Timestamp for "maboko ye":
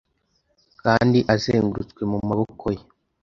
2.29-2.83